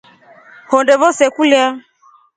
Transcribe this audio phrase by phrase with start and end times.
[0.71, 1.63] Honde vose kulya.